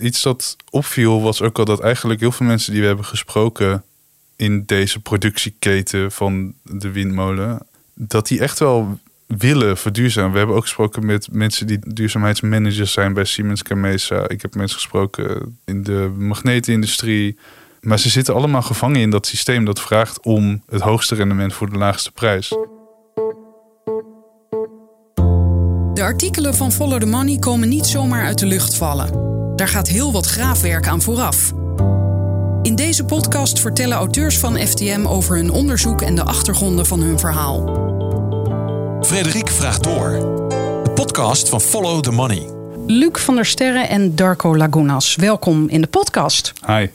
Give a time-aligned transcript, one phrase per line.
[0.00, 3.84] iets dat opviel was ook al dat eigenlijk heel veel mensen die we hebben gesproken
[4.36, 10.32] in deze productieketen van de windmolen, dat die echt wel willen verduurzamen.
[10.32, 14.28] We hebben ook gesproken met mensen die duurzaamheidsmanagers zijn bij Siemens Gamesa.
[14.28, 17.38] Ik heb mensen gesproken in de magnetenindustrie.
[17.80, 21.70] Maar ze zitten allemaal gevangen in dat systeem dat vraagt om het hoogste rendement voor
[21.70, 22.48] de laagste prijs.
[25.94, 29.29] De artikelen van Follow the Money komen niet zomaar uit de lucht vallen.
[29.60, 31.52] Daar gaat heel wat graafwerk aan vooraf.
[32.62, 37.18] In deze podcast vertellen auteurs van FTM over hun onderzoek en de achtergronden van hun
[37.18, 37.64] verhaal.
[39.02, 40.10] Frederik vraagt door.
[40.84, 42.48] De podcast van Follow the Money.
[42.86, 46.52] Luc van der Sterren en Darko Lagunas, welkom in de podcast.
[46.66, 46.86] Hi.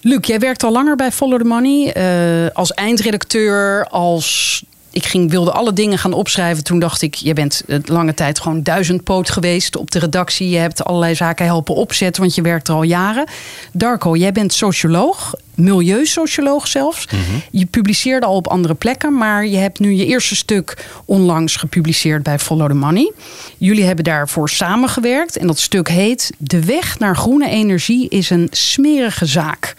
[0.00, 1.92] Luc, jij werkt al langer bij Follow the Money.
[1.92, 4.64] eh, als eindredacteur, als
[4.96, 6.64] ik ging, wilde alle dingen gaan opschrijven.
[6.64, 10.48] Toen dacht ik, je bent eh, lange tijd gewoon duizendpoot geweest op de redactie.
[10.48, 13.26] Je hebt allerlei zaken helpen opzetten, want je werkt er al jaren.
[13.72, 17.08] Darko, jij bent socioloog, milieusocioloog zelfs.
[17.50, 22.22] Je publiceerde al op andere plekken, maar je hebt nu je eerste stuk onlangs gepubliceerd
[22.22, 23.12] bij Follow the Money.
[23.58, 28.48] Jullie hebben daarvoor samengewerkt en dat stuk heet De weg naar groene energie is een
[28.50, 29.74] smerige zaak.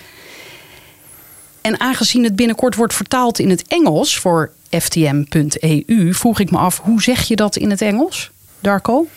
[1.61, 6.79] En aangezien het binnenkort wordt vertaald in het Engels voor ftm.eu, vroeg ik me af,
[6.79, 9.07] hoe zeg je dat in het Engels, Darko?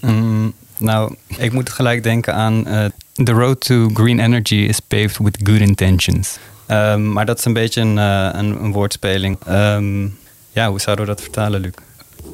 [0.00, 5.18] Mm, nou, ik moet gelijk denken aan eh, The road to green energy is paved
[5.18, 6.38] with good intentions.
[6.66, 9.38] Ehm, maar dat is een beetje een, eh, woordspeling.
[9.46, 10.02] Ehm,
[10.52, 11.72] ja, hoe zouden we dat vertalen, Luc?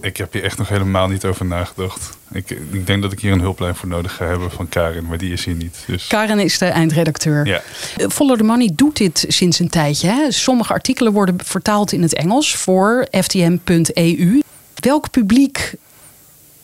[0.00, 2.16] Ik heb hier echt nog helemaal niet over nagedacht.
[2.32, 5.18] Ik, ik denk dat ik hier een hulplijn voor nodig ga hebben van Karin, maar
[5.18, 5.84] die is hier niet.
[5.86, 7.46] Dus Karen is de eindredacteur.
[7.46, 7.62] ja.
[7.96, 10.08] Eh, Follow the Money doet dit sinds een tijdje.
[10.08, 10.30] Hè?
[10.32, 14.40] Sommige artikelen worden vertaald in het Engels voor ftm.eu.
[14.74, 15.74] Welk publiek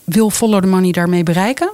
[0.04, 1.70] wil Follow the Money daarmee bereiken?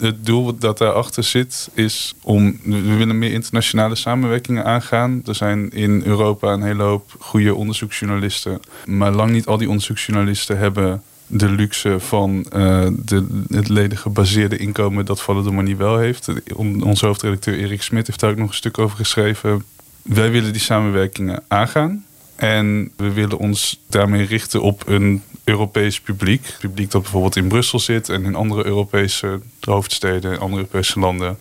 [0.00, 2.58] Het doel dat daarachter zit is om.
[2.64, 5.22] We willen meer internationale samenwerkingen aangaan.
[5.26, 8.60] Er zijn in Europa een hele hoop goede onderzoeksjournalisten.
[8.86, 14.56] Maar lang niet al die onderzoeksjournalisten hebben de luxe van eh, de, het leden gebaseerde
[14.56, 16.28] inkomen dat the Money wel heeft.
[16.54, 19.64] On- Onze hoofdredacteur Erik Smit heeft daar ook nog een stuk over geschreven.
[20.02, 22.04] Wij willen die samenwerkingen aangaan.
[22.38, 26.56] En we willen ons daarmee richten op een Europees publiek.
[26.60, 31.38] Publiek dat bijvoorbeeld in Brussel zit en in andere Europese hoofdsteden en andere Europese landen.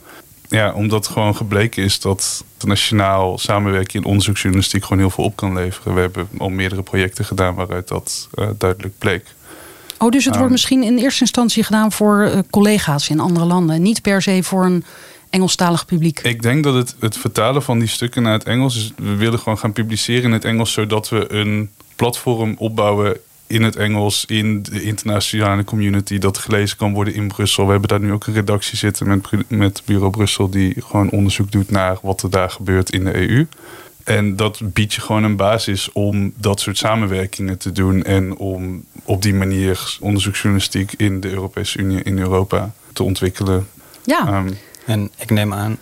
[0.49, 5.53] Ja, omdat gewoon gebleken is dat internationaal samenwerken in onderzoeksjournalistiek gewoon heel veel op kan
[5.53, 5.93] leveren.
[5.93, 9.25] We hebben al meerdere projecten gedaan waaruit dat eh, duidelijk bleek.
[9.97, 13.81] Oh, dus het wordt misschien in eerste instantie gedaan voor eh, collega's in andere landen.
[13.81, 14.83] Niet per se voor een
[15.29, 16.19] Engelstalig publiek.
[16.19, 18.93] Ik denk dat het, het vertalen van die stukken naar het Engels is.
[18.95, 23.17] We willen gewoon gaan publiceren in het Engels, zodat we een platform opbouwen
[23.47, 27.65] in het Engels, in de internationale community, dat gelezen kan worden in Brussel.
[27.65, 31.51] We hebben daar nu ook een redactie zitten met, met Bureau Brussel, die gewoon onderzoek
[31.51, 33.47] doet naar wat er daar gebeurt in de EU.
[34.03, 38.83] En dat biedt je gewoon een basis om dat soort samenwerkingen te doen en om
[39.03, 43.67] op die manier onderzoeksjournalistiek in de Europese Unie, in Europa te ontwikkelen.
[44.03, 44.51] Ja, Ehm,
[44.87, 45.77] En ik neem aan,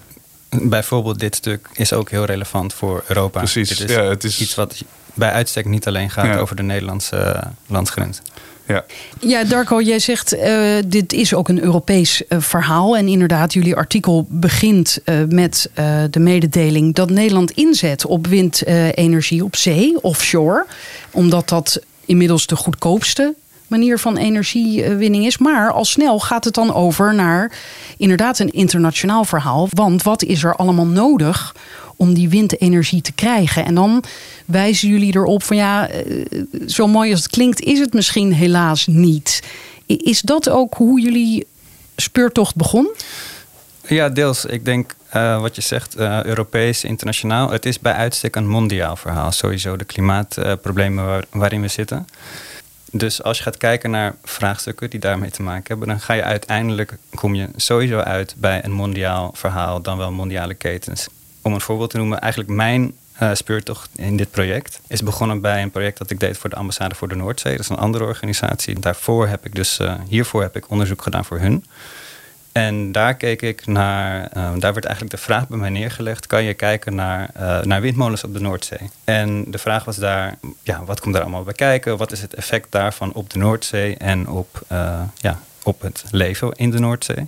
[0.50, 3.40] bijvoorbeeld dit stuk is ook heel relevant voor Europa.
[3.40, 4.84] Precies, Dit is, ja, het is- iets wat
[5.14, 6.38] bij uitstek niet alleen gaat Ja.
[6.38, 8.22] over de Nederlandse eh, landsgrens.
[8.68, 8.86] ja.
[9.20, 12.98] Ja, Darko, jij zegt uh, dit is ook een Europees uh, verhaal.
[12.98, 15.70] En inderdaad, jullie artikel begint uh, met
[16.10, 20.66] de mededeling dat Nederland inzet op windenergie op zee, offshore.
[21.12, 23.34] Omdat dat inmiddels de goedkoopste
[23.78, 25.38] manier van energiewinning is.
[25.38, 27.52] Maar al snel gaat het dan over naar
[27.98, 29.68] inderdaad een internationaal verhaal.
[29.72, 31.56] Want wat is er allemaal nodig
[31.96, 33.66] om die windenergie te krijgen?
[33.66, 34.04] En dan
[34.46, 35.90] wijzen jullie erop van ja,
[36.68, 39.44] zo mooi als het klinkt, is het misschien helaas niet.
[39.86, 41.48] Is dat ook hoe jullie
[41.96, 42.90] speurtocht begon?
[43.88, 44.46] Ja, deels.
[44.46, 47.52] Ik denk uh, wat je zegt, uh, Europees, internationaal.
[47.52, 49.32] Het is bij uitstek een mondiaal verhaal.
[49.32, 52.08] Sowieso de klimaatproblemen waar, waarin we zitten.
[52.98, 56.24] Dus als je gaat kijken naar vraagstukken die daarmee te maken hebben, dan ga je
[56.24, 61.08] uiteindelijk kom je sowieso uit bij een mondiaal verhaal, dan wel mondiale ketens.
[61.42, 65.62] Om een voorbeeld te noemen, eigenlijk mijn uh, speurtocht in dit project is begonnen bij
[65.62, 67.52] een project dat ik deed voor de ambassade voor de Noordzee.
[67.52, 68.80] Dat is een andere organisatie.
[68.80, 71.66] Daarvoor heb ik dus, uh, hiervoor heb ik onderzoek gedaan voor hun.
[72.58, 76.44] En daar keek ik naar, uh, daar werd eigenlijk de vraag bij mij neergelegd: kan
[76.44, 78.90] je kijken naar, uh, naar windmolens op de Noordzee?
[79.04, 81.98] En de vraag was daar: ja, wat komt daar allemaal bij kijken?
[81.98, 86.52] Wat is het effect daarvan op de Noordzee en op, uh, ja, op het leven
[86.52, 87.28] in de Noordzee?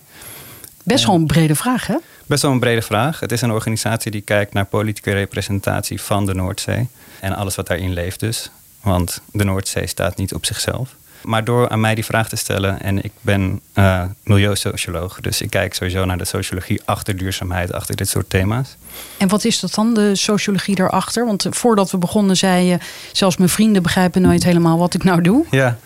[0.84, 1.98] Best wel een brede vraag, hè?
[2.26, 3.20] Best wel een brede vraag.
[3.20, 6.88] Het is een organisatie die kijkt naar politieke representatie van de Noordzee
[7.20, 8.52] en alles wat daarin leeft, dus.
[8.82, 10.96] Want de Noordzee staat niet op zichzelf.
[11.24, 15.50] Maar door aan mij die vraag te stellen, en ik ben uh, milieusocioloog, dus ik
[15.50, 18.76] kijk sowieso naar de sociologie achter duurzaamheid, achter dit soort thema's.
[19.18, 21.26] En wat is dat dan, de sociologie daarachter?
[21.26, 22.78] Want voordat we begonnen zei je,
[23.12, 25.46] zelfs mijn vrienden begrijpen nooit helemaal wat ik nou doe.
[25.52, 25.78] Ja,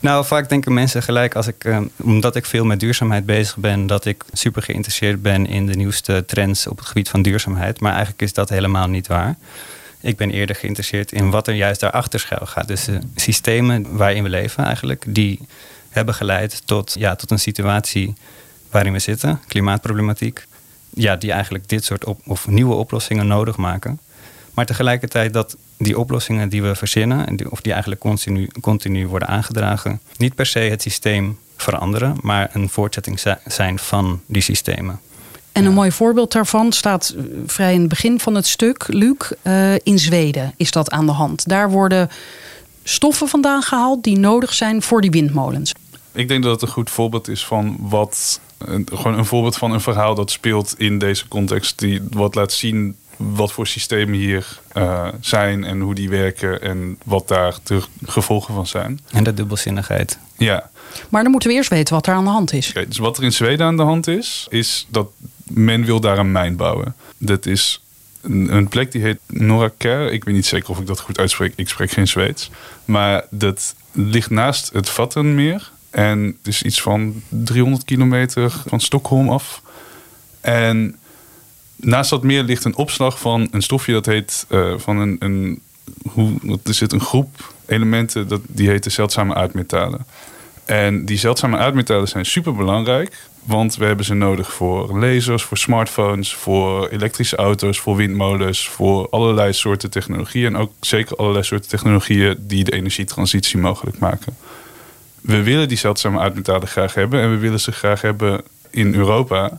[0.00, 3.86] nou, vaak denken mensen gelijk als ik, uh, omdat ik veel met duurzaamheid bezig ben,
[3.86, 7.80] dat ik super geïnteresseerd ben in de nieuwste trends op het gebied van duurzaamheid.
[7.80, 9.36] Maar eigenlijk is dat helemaal niet waar.
[10.00, 12.68] Ik ben eerder geïnteresseerd in wat er juist daarachter schuil gaat.
[12.68, 15.40] Dus de systemen waarin we leven eigenlijk, die
[15.88, 18.14] hebben geleid tot, ja, tot een situatie
[18.70, 20.46] waarin we zitten, klimaatproblematiek.
[20.90, 24.00] Ja, die eigenlijk dit soort op, of nieuwe oplossingen nodig maken.
[24.54, 30.00] Maar tegelijkertijd dat die oplossingen die we verzinnen, of die eigenlijk continu, continu worden aangedragen,
[30.16, 35.00] niet per se het systeem veranderen, maar een voortzetting zijn van die systemen.
[35.58, 39.16] En een mooi voorbeeld daarvan staat eh, vrij in het begin van het stuk, Luc.
[39.42, 41.48] Uh, in Zweden is dat aan de hand.
[41.48, 42.10] Daar worden
[42.82, 45.72] stoffen vandaan gehaald die nodig zijn voor die windmolens.
[46.12, 48.40] Ik denk dat het een goed voorbeeld is van wat.
[48.84, 51.78] Gewoon een voorbeeld van een verhaal dat speelt in deze context.
[51.78, 56.98] Die wat laat zien wat voor systemen hier uh, zijn en hoe die werken en
[57.04, 59.00] wat daar de gevolgen van zijn.
[59.10, 60.18] En de dubbelzinnigheid.
[60.36, 60.70] Ja.
[61.08, 62.68] Maar dan moeten we eerst weten wat er aan de hand is.
[62.68, 65.10] Okay, dus wat er in Zweden aan de hand is, is dat
[65.42, 66.94] men wil daar een mijn bouwen.
[67.18, 67.82] Dat is
[68.20, 70.12] een, een plek die heet Noraker.
[70.12, 71.52] Ik weet niet zeker of ik dat goed uitspreek.
[71.56, 72.50] Ik spreek geen Zweeds.
[72.84, 75.70] Maar dat ligt naast het Vattenmeer.
[75.90, 79.62] En het is iets van 300 kilometer van Stockholm af.
[80.40, 80.96] En
[81.80, 85.60] naast dat meer ligt een opslag van een stofje dat heet uh, van een, een
[86.10, 90.06] hoe, er zit een groep elementen dat, die heten zeldzame aardmetalen.
[90.64, 95.56] En die zeldzame aardmetalen zijn super belangrijk, want we hebben ze nodig voor lasers, voor
[95.56, 101.68] smartphones, voor elektrische auto's, voor windmolens, voor allerlei soorten technologieën en ook zeker allerlei soorten
[101.68, 104.36] technologieën die de energietransitie mogelijk maken.
[105.20, 108.40] We willen die zeldzame aardmetalen graag hebben en we willen ze graag hebben
[108.70, 109.58] in Europa.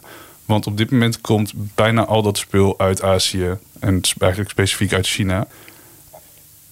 [0.50, 5.07] Want op dit moment komt bijna al dat spul uit Azië en eigenlijk specifiek uit
[5.07, 5.48] China.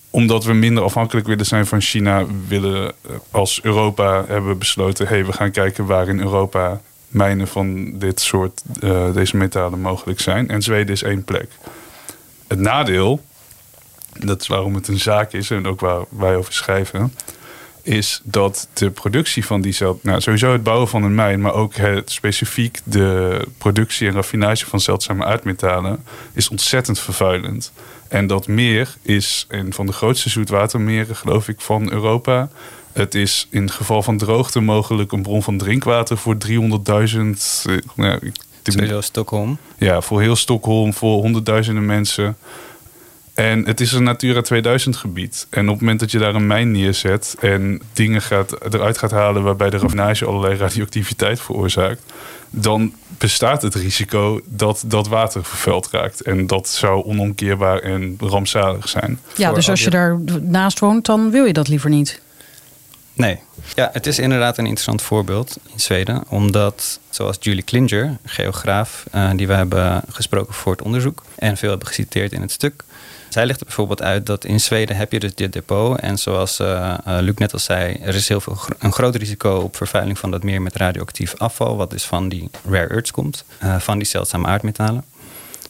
[0.10, 5.26] Omdat we minder afhankelijk willen zijn van China, willen eh, als Europa hebben besloten: hey,
[5.26, 10.50] we gaan kijken waar in Europa mijnen van dit soort uh, deze metalen mogelijk zijn.
[10.50, 11.52] En Zweden is één plek.
[12.48, 13.22] Het nadeel,
[14.20, 17.14] dat is waarom het een zaak is en ook waar wij over schrijven,
[17.88, 21.54] is dat de productie van die zeld, nou sowieso het bouwen van een mijn, maar
[21.54, 26.04] ook het, specifiek de productie en raffinage van zeldzame aardmetalen
[26.34, 27.72] is ontzettend vervuilend.
[28.08, 32.50] En dat meer is een van de grootste zoetwatermeren, geloof ik, van Europa.
[32.94, 36.50] Het is in geval van droogte mogelijk een bron van drinkwater voor 300.000.
[37.66, 38.32] Eh, nou,
[38.64, 39.58] Sowieso Stockholm.
[39.78, 42.38] Ja, voor heel Stockholm, voor honderdduizenden mensen.
[43.38, 45.48] En het is een Natura 2000 gebied.
[45.50, 49.12] En op het moment dat je daar een mijn neerzet en dingen gaat, eruit gaat
[49.12, 52.14] halen waarbij de raffinage allerlei radioactiviteit veroorzaakt,
[52.50, 56.22] dan bestaat het risico dat dat water vervuild raakt.
[56.22, 59.20] En dat zou onomkeerbaar en rampzalig zijn.
[59.36, 62.22] Ja, dus als je daar naast woont, dan wil je dat liever niet.
[63.18, 63.40] Nee.
[63.76, 66.24] Ja, het is inderdaad een interessant voorbeeld in Zweden.
[66.30, 71.70] Omdat, zoals Julie Klinger, geograaf, uh, die we hebben gesproken voor het onderzoek en veel
[71.70, 72.84] hebben geciteerd in het stuk,
[73.30, 76.00] zij legt er bijvoorbeeld uit dat in Zweden heb je dus dit depot.
[76.00, 79.76] En zoals uh, Luc net al zei, er is heel veel, een groot risico op
[79.76, 81.78] vervuiling van dat meer met radioactief afval.
[81.78, 83.46] Wat dus van die rare earths komt,
[83.78, 85.04] van die zeldzame aardmetalen.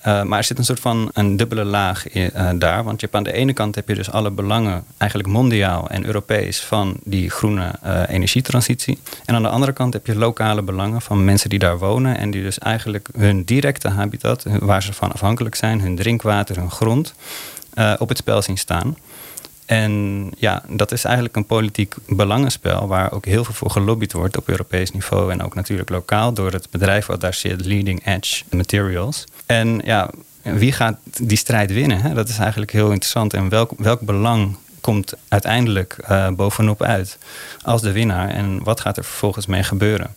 [0.06, 2.84] Uh, maar er zit een soort van een dubbele laag uh, daar.
[2.84, 6.06] Want je hebt aan de ene kant heb je dus alle belangen, eigenlijk mondiaal en
[6.06, 9.00] Europees, van die groene uh, energietransitie.
[9.25, 12.32] En aan de andere kant heb je lokale belangen van mensen die daar wonen en
[12.32, 17.13] die dus eigenlijk hun directe habitat, waar ze van afhankelijk zijn, hun drinkwater, hun grond,
[17.98, 18.98] op het spel zien staan.
[19.67, 24.38] En ja, dat is eigenlijk een politiek belangenspel waar ook heel veel voor gelobbyd wordt
[24.38, 28.43] op Europees niveau en ook natuurlijk lokaal door het bedrijf wat daar zit, Leading Edge
[28.50, 29.24] Materials.
[29.45, 30.09] En ja,
[30.41, 32.15] wie gaat die strijd winnen?
[32.15, 33.33] Dat is eigenlijk heel interessant.
[33.33, 37.17] En welk, welk belang komt uiteindelijk uh, bovenop uit
[37.62, 38.29] als de winnaar?
[38.29, 40.15] En wat gaat er vervolgens mee gebeuren?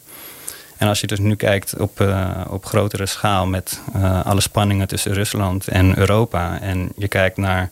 [0.77, 4.89] En als je dus nu kijkt op, uh, op grotere schaal met uh, alle spanningen
[4.89, 6.61] tussen Rusland en Europa.
[6.61, 7.71] En je kijkt naar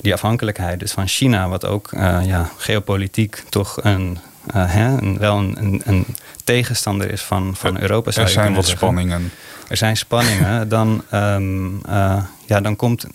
[0.00, 1.88] die afhankelijkheid dus van China, wat ook
[2.24, 4.18] ja, geopolitiek toch een,
[4.52, 6.06] hè, een wel een, een, een,
[6.44, 8.10] tegenstander is van, van Europa.
[8.10, 9.30] Er zijn wat spanningen
[9.68, 13.06] er zijn spanningen, dan, um, uh, ja, dan, komt,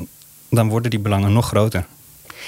[0.49, 1.85] dan worden die belangen nog groter.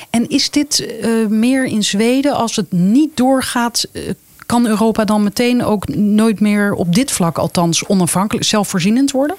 [0.10, 2.36] En is dit uh, meer in Zweden?
[2.36, 4.10] Als het niet doorgaat, uh,
[4.46, 9.36] kan Europa dan meteen ook nooit meer op dit vlak althans onafhankelijk, zelfvoorzienend worden?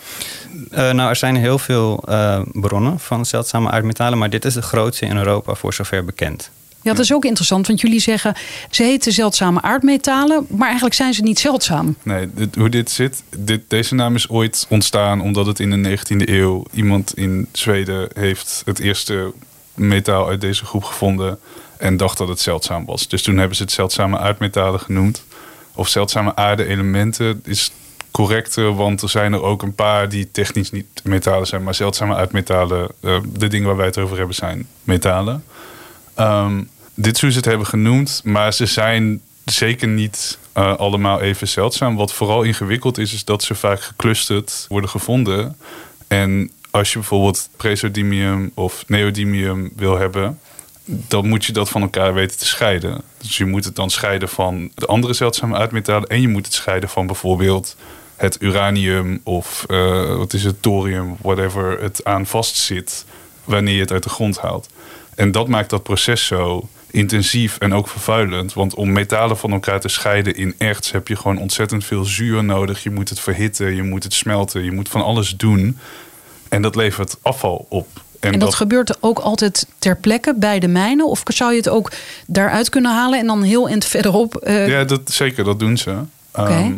[0.70, 4.62] Uh, nou, er zijn heel veel uh, bronnen van zeldzame aardmetalen, maar dit is de
[4.62, 6.50] grootste in Europa voor zover bekend.
[6.82, 8.34] Ja, dat is ook interessant, want jullie zeggen
[8.70, 11.96] ze heten zeldzame aardmetalen, maar eigenlijk zijn ze niet zeldzaam.
[12.02, 15.98] Nee, dit- hoe dit zit, dit, deze naam is ooit ontstaan omdat het in de
[15.98, 19.32] 19e eeuw iemand in Zweden heeft het eerste
[19.74, 21.38] metaal uit deze groep gevonden
[21.78, 23.08] en dacht dat het zeldzaam was.
[23.08, 25.24] Dus toen hebben ze het zeldzame aardmetalen genoemd.
[25.74, 27.72] Of zeldzame aarde-elementen is
[28.10, 32.16] correcter, want er zijn er ook een paar die technisch niet metalen zijn, maar zeldzame
[32.16, 35.44] aardmetalen, eh, de dingen waar wij het over hebben, zijn metalen.
[36.14, 36.62] Ehm,
[36.94, 41.96] dit is ze het hebben genoemd, maar ze zijn zeker niet eh, allemaal even zeldzaam.
[41.96, 45.56] Wat vooral ingewikkeld is, is dat ze vaak geclusterd worden gevonden.
[46.08, 50.40] En als je bijvoorbeeld praseodymium of neodymium wil hebben,
[50.86, 53.02] dan moet je dat van elkaar weten te scheiden.
[53.18, 56.54] Dus je moet het dan scheiden van de andere zeldzame aardmetalen en je moet het
[56.54, 57.76] scheiden van bijvoorbeeld
[58.16, 63.04] het uranium of eh, wat is het, thorium, whatever het aan vastzit
[63.44, 64.68] wanneer je het uit de grond haalt.
[65.14, 68.52] En dat maakt dat proces zo intensief en ook vervuilend.
[68.52, 72.44] Want om metalen van elkaar te scheiden in erts heb je gewoon ontzettend veel zuur
[72.44, 72.82] nodig.
[72.82, 75.78] Je moet het verhitten, je moet het smelten, je moet van alles doen.
[76.48, 77.88] En dat levert afval op.
[78.32, 81.06] En, dat, gebeurt ook altijd ter plekke bij de mijnen?
[81.06, 81.92] Of zou je het ook
[82.26, 84.36] daaruit kunnen halen en dan heel eind verderop?
[84.36, 85.94] eh, Ja, dat, zeker, dat doen ze.
[86.32, 86.50] Oké.
[86.50, 86.74] Ehm,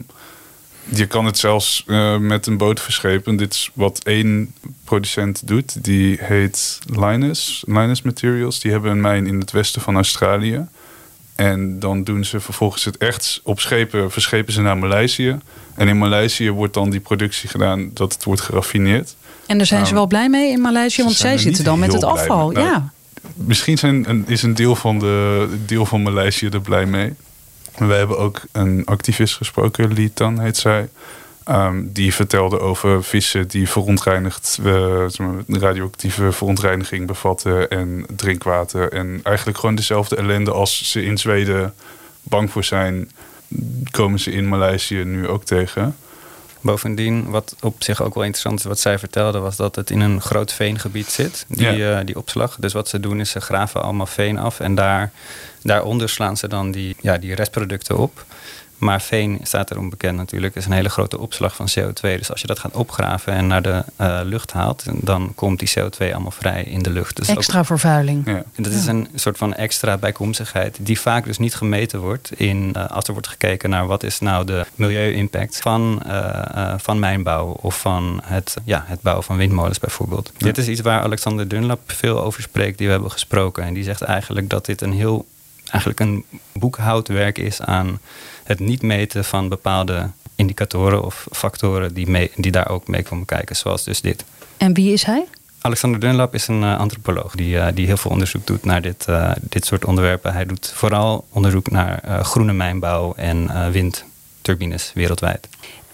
[0.84, 3.36] je kan het zelfs eh, met een boot verschepen.
[3.36, 5.84] Dit is wat één producent doet.
[5.84, 8.60] Die heet Linus, Linus Materials.
[8.60, 10.66] Die hebben een mijn in het westen van Australië.
[11.34, 15.38] En dan doen ze vervolgens het echt op schepen, verschepen ze naar Maleisië.
[15.74, 19.14] En in Maleisië wordt dan die productie gedaan dat het wordt geraffineerd.
[19.48, 22.04] En daar zijn ze wel blij mee in Maleisië, want zij zitten dan met het
[22.04, 22.50] afval.
[22.50, 22.92] Nou, ja.
[23.34, 27.14] Misschien zijn, is een deel van, de, deel van Maleisië er blij mee.
[27.76, 30.88] We hebben ook een activist gesproken, Lee Tan heet zij.
[31.44, 35.04] Ehm, die vertelde over vissen die verontreinigd, eh,
[35.48, 38.92] radioactieve verontreiniging bevatten en drinkwater.
[38.92, 41.74] En eigenlijk gewoon dezelfde ellende als ze in Zweden
[42.22, 43.10] bang voor zijn,
[43.90, 45.96] komen ze in Maleisië nu ook tegen.
[46.60, 50.00] Bovendien, wat op zich ook wel interessant is, wat zij vertelde, was dat het in
[50.00, 51.98] een groot veengebied zit, die, Ja.
[51.98, 52.56] eh, die opslag.
[52.60, 55.10] Dus wat ze doen is ze graven allemaal veen af en daar,
[55.62, 58.24] daaronder slaan ze dan die, ja, die restproducten op.
[58.78, 62.00] Maar veen staat erom bekend natuurlijk, is een hele grote opslag van CO2.
[62.00, 65.70] Dus als je dat gaat opgraven en naar de eh, lucht haalt, dan komt die
[65.78, 67.16] CO2 allemaal vrij in de lucht.
[67.16, 68.26] Dus ook- Extra vervuiling.
[68.26, 68.32] Ja.
[68.54, 72.70] en dat is een soort van extra bijkomstigheid die vaak dus niet gemeten wordt in,
[72.74, 76.98] eh, als er wordt gekeken naar wat is nou de milieu-impact van, eh, eh, van
[76.98, 80.32] mijnbouw of van het, ja, het bouwen van windmolens bijvoorbeeld.
[80.36, 83.62] Dit is iets waar Alexander Dunlap veel over spreekt, die we hebben gesproken.
[83.64, 85.26] En die zegt eigenlijk dat dit een heel,
[85.70, 88.00] eigenlijk een boekhoudwerk is aan
[88.44, 93.24] het niet meten van bepaalde indicatoren of factoren die, mee, die daar ook mee komen
[93.24, 94.24] kijken, zoals dus dit.
[94.56, 95.26] En wie is hij?
[95.60, 99.04] Alexander Dunlap is een eh, antropoloog die, eh, die heel veel onderzoek doet naar dit,
[99.06, 100.32] eh, dit soort onderwerpen.
[100.32, 105.48] Hij doet vooral onderzoek naar groene mijnbouw en windturbines wereldwijd.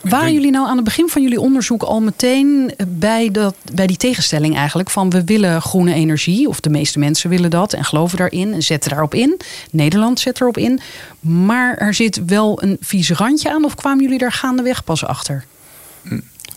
[0.05, 3.97] Waren jullie nou aan het begin van jullie onderzoek al meteen bij, dat, bij die
[3.97, 8.19] tegenstelling eigenlijk van we willen groene energie, of de meeste mensen willen dat en geloven
[8.19, 9.41] daarin en zetten daarop in.
[9.71, 10.81] Nederland zet erop in.
[11.21, 15.45] Maar er zit wel een vies randje aan, of kwamen jullie daar gaandeweg pas achter?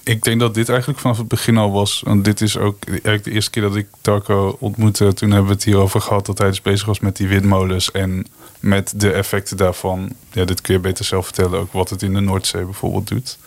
[0.03, 2.01] Ik denk dat dit eigenlijk vanaf het begin al was.
[2.05, 5.13] Want dit is ook eigenlijk de eerste keer dat ik Tarko ontmoette.
[5.13, 7.91] Toen hebben we het hierover gehad dat hij dus bezig was met die windmolens.
[7.91, 8.25] En
[8.59, 10.09] met de effecten daarvan.
[10.31, 11.59] Ja, dit kun je beter zelf vertellen.
[11.59, 13.37] Ook wat het in de Noordzee bijvoorbeeld doet.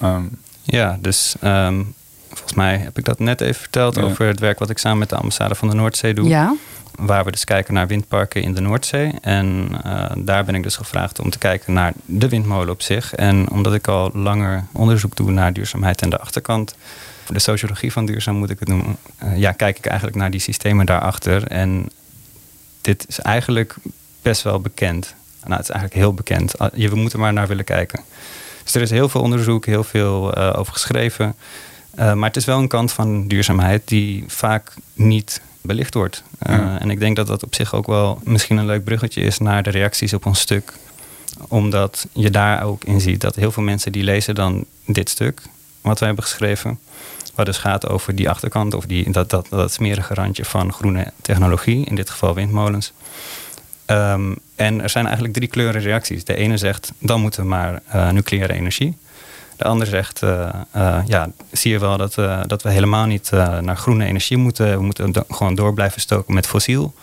[0.00, 0.22] Ehm,
[0.62, 1.82] Ja, dus ehm,
[2.28, 4.02] volgens mij heb ik dat net even verteld Ja.
[4.02, 6.28] over het werk wat ik samen met de ambassade van de Noordzee doe.
[6.28, 6.54] Ja,
[6.98, 9.12] Waar we dus kijken naar windparken in de Noordzee.
[9.20, 13.14] En eh, daar ben ik dus gevraagd om te kijken naar de windmolen op zich.
[13.14, 16.74] En omdat ik al langer onderzoek doe naar duurzaamheid en de achterkant.
[17.28, 18.96] De sociologie van duurzaam moet ik het noemen.
[19.18, 21.46] eh, ja, kijk ik eigenlijk naar die systemen daarachter.
[21.46, 21.90] En
[22.80, 23.74] dit is eigenlijk
[24.24, 25.14] best wel bekend.
[25.42, 26.58] Nou, het is eigenlijk heel bekend.
[26.58, 28.00] Ah, Je, we moeten maar naar willen kijken.
[28.62, 31.34] Dus er is heel veel onderzoek, heel veel eh, over geschreven.
[31.94, 36.22] Eh, maar het is wel een kant van duurzaamheid die vaak niet belicht wordt.
[36.38, 36.80] Eh, Ja.
[36.80, 39.62] En ik denk dat dat op zich ook wel misschien een leuk bruggetje is naar
[39.62, 40.72] de reacties op ons stuk.
[41.48, 45.42] Omdat je daar ook in ziet dat heel veel mensen die lezen dan dit stuk
[45.80, 46.78] wat wij hebben geschreven.
[47.34, 51.12] Wat dus gaat over die achterkant of die, dat, dat, dat smerige randje van groene
[51.22, 52.92] technologie, in dit geval windmolens.
[53.86, 56.24] Ehm, en er zijn eigenlijk drie kleuren reacties.
[56.24, 58.96] De ene zegt, dan moeten we maar eh, nucleaire energie.
[59.56, 63.30] De ander zegt, eh, eh, ja, zie je wel dat, eh, dat we helemaal niet
[63.32, 64.76] eh, naar groene energie moeten.
[64.78, 66.94] We moeten do- gewoon door blijven stoken met fossiel.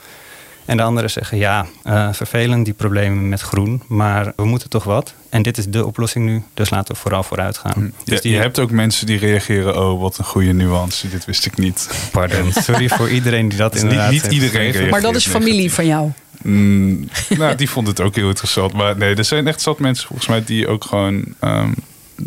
[0.65, 4.83] En de anderen zeggen, ja, eh, vervelend die problemen met groen, maar we moeten toch
[4.83, 5.13] wat.
[5.29, 7.73] En dit is de oplossing nu, dus laten we vooral vooruit gaan.
[7.77, 9.77] ja, Dus die, Je hebt ook mensen die reageren.
[9.81, 11.09] Oh, wat een goede nuance.
[11.09, 11.89] Dit wist ik niet.
[12.11, 15.15] pardon, sorry voor iedereen die dat Dus inderdaad niet, niet heeft iedereen reageert maar dat
[15.15, 16.11] is familie van jou.
[16.43, 18.73] Mm, nou, die vond het ook heel interessant.
[18.73, 21.23] Maar nee, er zijn echt zat mensen volgens mij die ook gewoon...
[21.39, 21.71] ehm,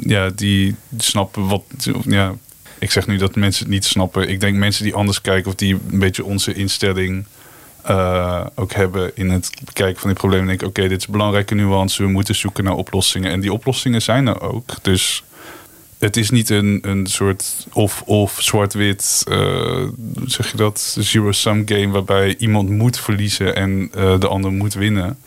[0.00, 1.62] ja, die snappen wat...
[2.04, 2.35] Ja,
[2.78, 4.28] ik zeg nu dat mensen het niet snappen.
[4.28, 5.50] Ik denk mensen die anders kijken...
[5.50, 7.25] of die een beetje onze instelling
[7.83, 9.11] eh, ook hebben...
[9.14, 10.47] in het bekijken van die problemen.
[10.47, 12.02] Denken, oké, dit is belangrijke nuance.
[12.02, 13.30] We moeten zoeken naar oplossingen.
[13.30, 14.71] En die oplossingen zijn er ook.
[14.83, 15.25] Dus
[16.05, 19.83] het is niet een, een soort of-of zwart-wit, eh,
[20.27, 25.19] zeg je dat, zero-sum game waarbij iemand moet verliezen en eh, de ander moet winnen.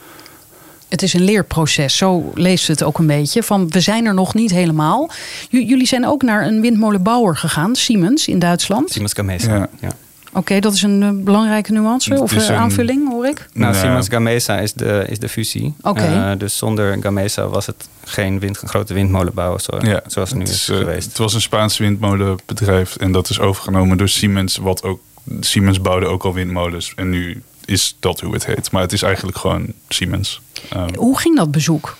[0.88, 3.44] Het is een leerproces, zo leest het ook een beetje.
[3.44, 5.10] Van we zijn er nog niet helemaal.
[5.50, 8.90] J- jullie zijn ook naar een windmolenbouwer gegaan, Siemens in Duitsland.
[8.92, 9.56] Siemens Gamesa.
[9.56, 9.70] Ja.
[9.82, 9.90] Ja.
[10.34, 13.48] Oké, dat is een eh, belangrijke nuance of eh, een- aanvulling, hoor ik.
[13.54, 13.80] Nou, Ja.
[13.80, 15.74] Siemens Gamesa is de, is de fusie.
[15.82, 16.02] Oké.
[16.02, 20.44] Eh, dus zonder Gamesa was het geen wind, grote windmolenbouw zo, Ja, zoals het nu
[20.44, 21.08] het is, geweest.
[21.08, 24.58] Het was een Spaans windmolenbedrijf en dat is overgenomen door Siemens.
[24.58, 25.00] Wat ook,
[25.40, 28.72] Siemens bouwde ook al windmolens en nu is dat hoe het heet.
[28.72, 30.42] Maar het is eigenlijk gewoon Siemens.
[30.70, 31.98] Ehm, Hoe ging dat bezoek?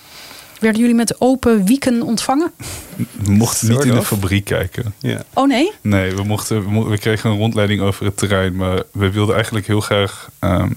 [0.60, 2.52] Werden jullie met open wieken ontvangen?
[2.96, 4.94] we mochten niet in de fabriek kijken.
[5.00, 5.22] ja.
[5.34, 5.72] Oh nee?
[5.80, 9.34] Nee, we, mochten, we, mo- we kregen een rondleiding over het terrein, maar we wilden
[9.34, 10.70] eigenlijk heel graag ehm,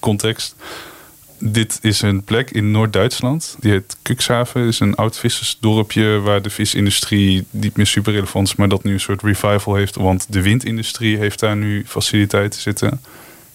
[0.00, 0.54] context.
[1.42, 3.56] Dit is een plek in Noord-Duitsland.
[3.60, 4.66] Die heet Cuxhaven.
[4.66, 8.92] is een oud vissersdorpje waar de visindustrie niet meer super relevant is, maar dat nu
[8.92, 9.94] een soort revival heeft.
[9.94, 13.00] Want de windindustrie heeft daar nu faciliteiten zitten.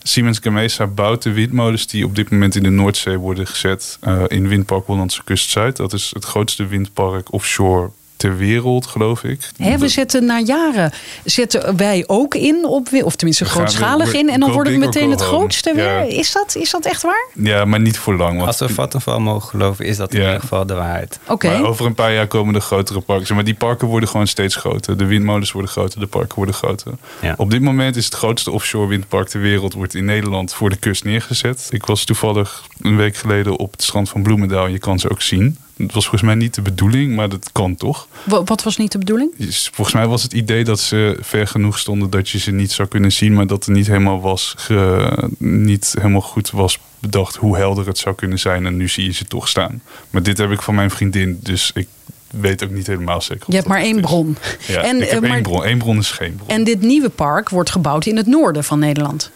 [0.07, 4.23] Siemens Gamesa bouwt de windmolens die op dit moment in de Noordzee worden gezet eh,
[4.27, 5.75] in Windpark Hollandse Kust Zuid.
[5.75, 7.91] Dat is het grootste windpark offshore
[8.25, 9.49] ter wereld, geloof ik.
[9.57, 10.91] Hè, we zetten na jaren
[11.23, 15.21] zetten wij ook in op of tenminste grootschalig in en dan worden we meteen het
[15.21, 15.37] home.
[15.37, 15.85] grootste weer.
[15.85, 15.99] Ja.
[16.01, 17.27] Is dat is dat echt waar?
[17.33, 18.35] Ja, maar niet voor lang.
[18.35, 21.19] Want Als we Vattenfall mogen geloven, is dat in ieder geval de waarheid.
[21.27, 21.47] Oké.
[21.47, 23.35] Maar over een paar jaar komen er grotere parken.
[23.35, 24.97] Maar die parken worden gewoon steeds groter.
[24.97, 26.91] De windmolens worden groter, de parken worden groter.
[27.21, 27.33] Ja.
[27.37, 30.77] Op dit moment is het grootste offshore windpark ter wereld wordt in Nederland voor de
[30.77, 31.67] kust neergezet.
[31.69, 34.67] Ik was toevallig een week geleden op het strand van Bloemendaal.
[34.67, 35.57] Je kan ze ook zien.
[35.77, 38.07] Het was volgens mij niet de bedoeling, maar dat kan toch.
[38.23, 39.31] Wa- Wat was niet de bedoeling?
[39.73, 42.87] Volgens mij was het idee dat ze ver genoeg stonden dat je ze niet zou
[42.87, 47.57] kunnen zien, maar dat er niet helemaal was ge- niet helemaal goed was bedacht hoe
[47.57, 48.65] helder het zou kunnen zijn.
[48.65, 49.81] En nu zie je ze toch staan.
[50.09, 51.87] Maar dit heb ik van mijn vriendin, dus ik
[52.31, 53.45] weet ook niet helemaal zeker.
[53.47, 54.01] Je hebt maar één is.
[54.01, 54.37] bron.
[54.67, 55.65] Ja, En, ik heb eh, maar- één bron.
[55.67, 56.49] Eén bron is geen bron.
[56.49, 59.31] En dit nieuwe park wordt gebouwd in het noorden van Nederland.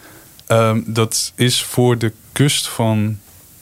[0.46, 3.18] Ehm, dat is voor de kust van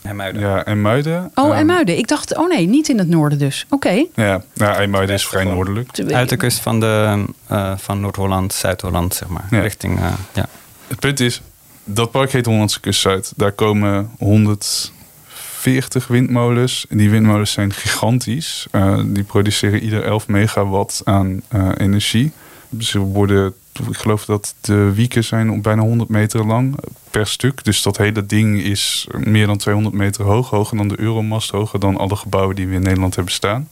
[0.09, 0.41] Hermuiden.
[0.43, 1.31] ja, IJmuiden.
[1.35, 1.99] Oh, Ehm, en Muiden.
[1.99, 3.67] Ik dacht, oh nee, niet in het noorden dus.
[3.71, 4.05] Oké.
[4.15, 5.91] Ja, nou, IJmuiden is vrij noordelijk.
[6.13, 9.45] Uit de kust van, de, eh, van Noord-Holland, Zuid-Holland, zeg maar.
[9.51, 9.61] Ja.
[9.61, 10.47] Richting, eh, ja.
[10.87, 11.43] Het punt is,
[11.85, 13.33] dat park heet Hollandse Kust Zuid.
[13.37, 16.87] Daar komen 140 windmolens.
[16.89, 18.67] En die windmolens zijn gigantisch.
[18.71, 22.33] Eh, die produceren ieder 11 megawatt aan eh, energie.
[22.79, 23.55] Ze worden,
[23.89, 26.79] ik geloof dat de wieken zijn bijna 100 meter lang
[27.11, 27.65] per stuk.
[27.65, 30.51] Dus dat hele ding is meer dan 200 meter hoog.
[30.51, 33.69] Hoger dan de Euromast, hoger dan alle gebouwen die we in Nederland hebben staan.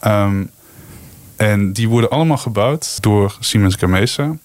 [0.00, 0.44] Ehm,
[1.36, 4.36] en die worden allemaal gebouwd door Siemens Gamesa.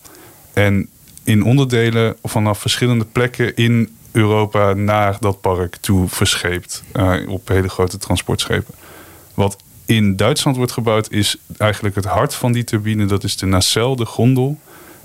[0.53, 0.89] En
[1.23, 6.83] in onderdelen vanaf verschillende plekken in Europa naar dat park toe verscheept.
[6.91, 8.73] eh, op hele grote transportschepen.
[9.33, 13.05] Wat in Duitsland wordt gebouwd is eigenlijk het hart van die turbine.
[13.05, 14.59] Dat is de nacelle, de gondel.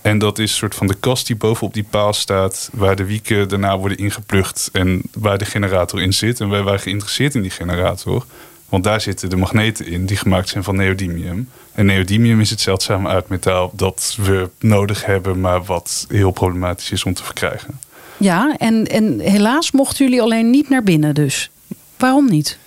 [0.05, 2.71] En dat is een soort van de kast die bovenop die paal staat.
[2.73, 4.69] Waar de wieken daarna worden ingeplucht.
[4.73, 6.41] En waar de generator in zit.
[6.41, 8.27] En wij waren geïnteresseerd in die generator.
[8.69, 11.49] Want daar zitten de magneten in die gemaakt zijn van neodymium.
[11.73, 17.05] En neodymium is het zeldzame aardmetaal dat we nodig hebben, maar wat heel problematisch is
[17.05, 17.81] om te verkrijgen.
[18.17, 21.51] Ja, en, en helaas mochten jullie alleen niet naar binnen dus.
[21.97, 22.59] Waarom niet?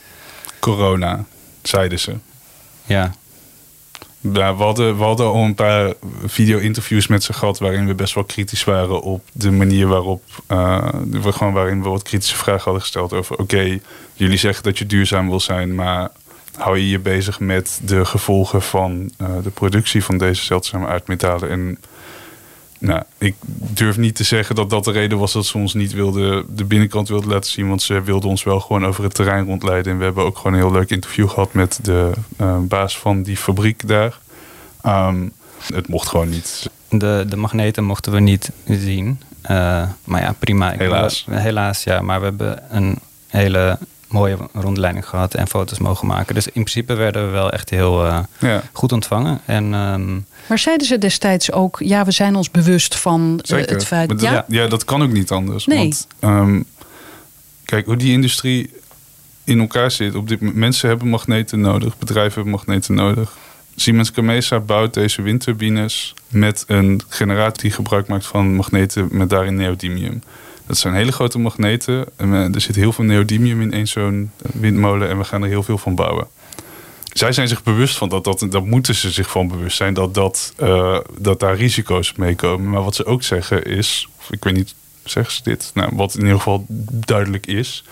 [0.60, 1.26] Corona,
[1.62, 2.16] zeiden ze.
[2.86, 3.14] ja.
[4.34, 5.94] Ja, we, hadden, we hadden al een paar
[6.26, 10.90] video-interviews met ze gehad waarin we best wel kritisch waren op de manier waarop eh,
[11.10, 13.80] we gewoon waarin we wat kritische vragen hadden gesteld over oké,
[14.14, 16.10] jullie zeggen dat je duurzaam wil zijn, maar
[16.58, 21.50] hou je je bezig met de gevolgen van eh, de productie van deze zeldzame aardmetalen
[21.50, 21.78] en
[22.78, 23.36] nou, ik
[23.74, 26.66] durf niet te zeggen dat dat de reden was dat ze ons niet wilden, de
[26.66, 27.68] binnenkant wilden laten zien.
[27.68, 29.92] Want ze wilden ons wel gewoon over het terrein rondleiden.
[29.92, 33.24] En we hebben ook gewoon een heel leuk interview gehad met de eh, baas van
[33.24, 34.20] die fabriek daar.
[34.82, 35.28] Ehm,
[35.74, 36.70] het mocht gewoon niet.
[36.90, 39.22] De, de magneten mochten we niet zien.
[39.42, 40.72] Eh, maar ja, prima.
[40.72, 41.26] Ik Helaas.
[41.30, 42.02] helaas, ja.
[42.02, 43.78] Maar we hebben een hele
[44.08, 46.36] mooie rondleiding gehad en foto's mogen maken.
[46.36, 49.42] Dus in principe werden we wel echt heel eh, Ja, goed ontvangen.
[49.46, 50.14] En ehm,
[50.48, 53.74] Maar zeiden ze destijds ook, ja, we zijn ons bewust van eh, zeker.
[53.76, 54.10] het feit.
[54.10, 54.46] Dat, ja?
[54.48, 54.68] ja?
[54.68, 55.66] dat kan ook niet anders.
[55.66, 55.78] Nee.
[55.78, 56.62] Want ehm,
[57.66, 58.70] kijk, hoe die industrie
[59.44, 60.16] in elkaar zit.
[60.16, 63.38] Op dit, moment- mensen hebben magneten nodig, bedrijven hebben magneten nodig.
[63.76, 69.56] Siemens Gamesa bouwt deze windturbines met een generator die gebruik maakt van magneten met daarin
[69.56, 70.22] neodymium.
[70.68, 72.06] Dat zijn hele grote magneten.
[72.16, 75.10] En eh, er zit heel veel neodymium in één zo'n windmolen.
[75.10, 76.28] En we gaan er heel veel van bouwen.
[77.14, 80.14] Zij zijn zich bewust van dat, dat, dat moeten ze zich van bewust zijn, dat,
[80.14, 82.70] dat, uh, dat daar risico's mee komen.
[82.70, 85.72] Maar wat ze ook zeggen is, of ik weet niet, zeggen ze dit?
[85.74, 87.84] Nou, wat in ieder geval duidelijk is,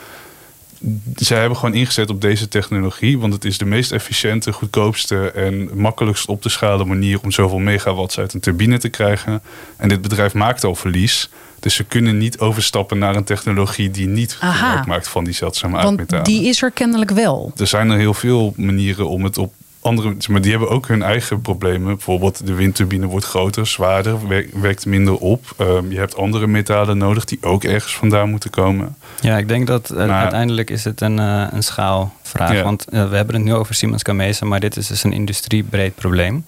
[1.16, 3.20] zij hebben gewoon ingezet op deze technologie.
[3.20, 7.60] Want het is de meest efficiënte, goedkoopste en makkelijkst op te schalen manier om zoveel
[7.60, 9.42] megawatts uit een turbine te krijgen.
[9.78, 11.30] En dit bedrijf maakt al verlies.
[11.66, 15.78] Dus ze kunnen niet overstappen naar een technologie die niet gebruik maakt van die zeldzame
[15.78, 16.24] aardmetalen.
[16.24, 17.52] Die is er kennelijk wel.
[17.58, 21.04] Er zijn er heel veel manieren om het op andere, maar die hebben ook hun
[21.04, 21.96] eigen problemen.
[21.96, 24.18] Bijvoorbeeld de windturbine wordt groter, zwaarder,
[24.54, 25.54] werkt minder op.
[25.58, 28.96] Ehm, je hebt andere metalen nodig die ook ergens vandaan moeten komen.
[29.22, 32.64] Ja, ik denk dat uh, uiteindelijk is het een, uh, een schaalvraag.
[32.64, 35.96] Want uh, we hebben het nu over Siemens Gamesa, maar dit is dus een industriebreed
[35.96, 36.46] probleem.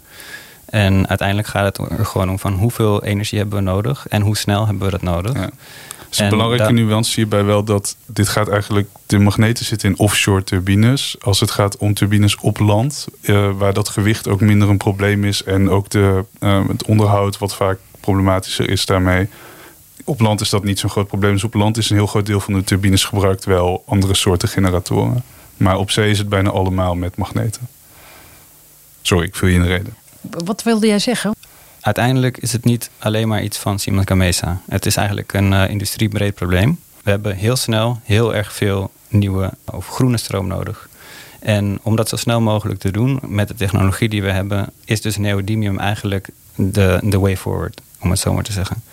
[0.69, 4.37] En uiteindelijk gaat het er gewoon om van hoeveel energie hebben we nodig en hoe
[4.37, 5.33] snel hebben we dat nodig.
[5.33, 5.49] Ja
[6.09, 10.43] is een belangrijke nuance hierbij wel dat dit gaat eigenlijk, de magneten zitten in offshore
[10.43, 11.15] turbines.
[11.19, 15.23] Als het gaat om turbines op land, uh, waar dat gewicht ook minder een probleem
[15.23, 19.29] is en ook de, uh, het onderhoud wat vaak problematischer is daarmee.
[20.03, 21.33] Op land is dat niet zo'n groot probleem.
[21.33, 24.49] Dus op land is een heel groot deel van de turbines gebruikt wel andere soorten
[24.49, 25.23] generatoren.
[25.57, 27.67] Maar op zee is het bijna allemaal met magneten.
[29.01, 29.95] Sorry, ik viel je in de reden.
[30.29, 31.35] Wat wilde jij zeggen?
[31.87, 34.61] uiteindelijk is het niet alleen maar iets van Siemens Gamesa.
[34.67, 36.79] Het is eigenlijk een uh, industriebreed probleem.
[37.03, 40.89] We hebben heel snel heel erg veel nieuwe of groene stroom nodig.
[41.39, 45.01] En om dat zo snel mogelijk te doen met de technologie die we hebben, is
[45.01, 48.83] dus neodymium eigenlijk de, de way forward, om het zo maar te zeggen.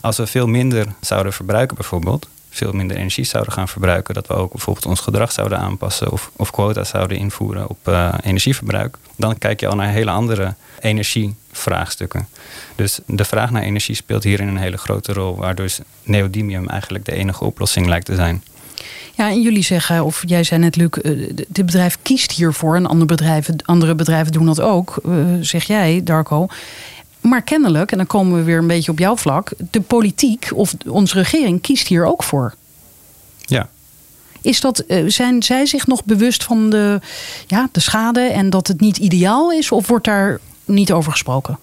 [0.00, 4.34] Als we veel minder zouden verbruiken bijvoorbeeld, veel minder energie zouden gaan verbruiken, dat we
[4.34, 9.38] ook bijvoorbeeld ons gedrag zouden aanpassen of, of quota zouden invoeren op uh, energieverbruik, dan
[9.38, 12.28] kijk je al naar hele andere energievraagstukken.
[12.74, 15.68] Dus de vraag naar energie speelt hierin een hele grote rol, waardoor
[16.02, 18.42] neodymium eigenlijk de enige oplossing lijkt te zijn.
[19.16, 21.12] Ja, en jullie zeggen, of jij zei net, Luc, eh,
[21.48, 26.00] dit bedrijf kiest hiervoor en andere bedrijven, andere bedrijven doen dat ook, eh, zeg jij,
[26.04, 26.46] Darko.
[27.28, 30.74] Maar kennelijk, en dan komen we weer een beetje op jouw vlak, de politiek of
[30.86, 32.54] onze regering kiest hier ook voor.
[33.40, 33.68] Ja.
[34.40, 37.00] Is dat, eh, zijn zij zich nog bewust van de,
[37.46, 39.72] ja, de schade en dat het niet ideaal is?
[39.72, 41.58] Of wordt daar niet over gesproken?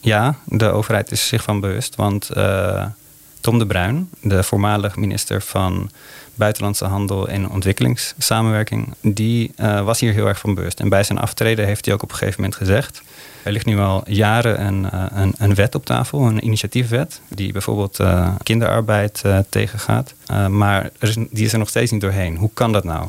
[0.00, 1.94] Ja, de overheid is zich van bewust.
[1.94, 2.84] Want uh,
[3.46, 5.90] Tom de Bruin, de voormalig minister van
[6.34, 10.80] Buitenlandse Handel en Ontwikkelingssamenwerking, die uh, was hier heel erg van bewust.
[10.80, 13.02] En bij zijn aftreden heeft hij ook op een gegeven moment gezegd
[13.42, 18.00] er ligt nu al jaren een, eh, een, wet op tafel, een initiatiefwet, die bijvoorbeeld
[18.00, 20.14] uh, kinderarbeid tegengaat.
[20.50, 20.90] maar
[21.30, 22.36] die is er nog steeds niet doorheen.
[22.36, 23.06] Hoe kan dat nou?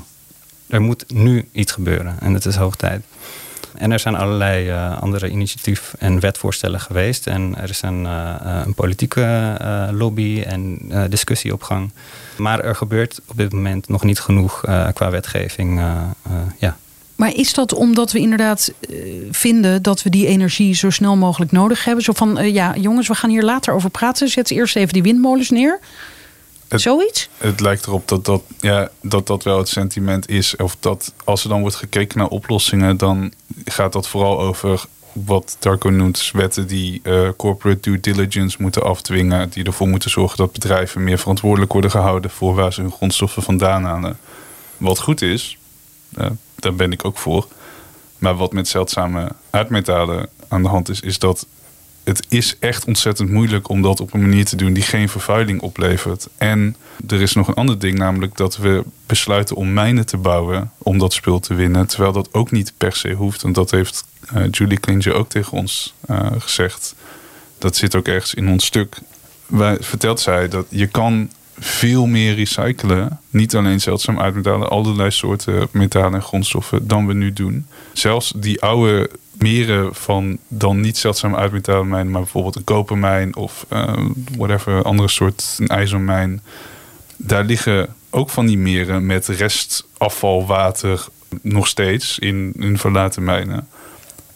[0.68, 3.06] Er moet nu iets gebeuren en het is hoog tijd.
[3.78, 7.28] En er zijn allerlei andere initiatief- en wetvoorstellen geweest.
[7.28, 9.58] En er is een, een politieke
[9.92, 11.92] lobby en discussie op gang.
[12.38, 14.62] Maar er gebeurt op dit moment nog niet genoeg
[14.94, 15.82] qua wetgeving.
[16.58, 16.78] ja.
[17.16, 18.74] Maar is dat omdat we inderdaad
[19.32, 22.04] vinden dat we die energie zo snel mogelijk nodig hebben?
[22.04, 24.30] Zo van, ja, jongens, we gaan hier later over praten.
[24.30, 25.80] Zet eerst even die windmolens neer.
[26.68, 27.30] Het, Zoiets?
[27.38, 30.56] Het lijkt erop dat dat, ja, dat dat wel het sentiment is.
[30.56, 33.34] Of dat als er dan wordt gekeken naar oplossingen, dan
[33.66, 34.86] gaat dat vooral over
[35.26, 39.50] wat Darko noemt, wetten die uh, corporate due diligence moeten afdwingen.
[39.50, 43.44] Die ervoor moeten zorgen dat bedrijven meer verantwoordelijk worden gehouden voor waar ze hun grondstoffen
[43.44, 44.20] vandaan halen.
[44.78, 45.58] Wat goed is,
[46.56, 47.48] daar ben ik ook voor.
[48.18, 51.48] Maar wat met zeldzame aardmetalen aan de hand is, is dat
[52.08, 55.62] het is echt ontzettend moeilijk om dat op een manier te doen die geen vervuiling
[55.62, 56.28] oplevert.
[56.38, 56.76] En
[57.08, 60.98] er is nog een ander ding, namelijk dat we besluiten om mijnen te bouwen om
[60.98, 61.88] dat spul te winnen.
[61.88, 63.44] Terwijl dat ook niet per se hoeft.
[63.44, 66.96] En dat heeft uh, Julie Klinger ook tegen ons uh, gezegd.
[67.58, 68.98] Dat zit ook ergens in ons stuk.
[69.46, 73.20] Wij, vertelt zij dat je kan veel meer recyclen.
[73.30, 77.66] Niet alleen zeldzaam aardmetalen, allerlei soorten metalen en grondstoffen dan we nu doen.
[77.94, 83.94] Zelfs die oude meren van dan niet zeldzaam aardmetalenmijn, maar bijvoorbeeld een kopermijn of uh,
[84.38, 86.42] whatever, andere soort een ijzermijn.
[87.18, 91.08] Daar liggen ook van die meren met restafvalwater
[91.42, 93.68] nog steeds in, in verlaten mijnen.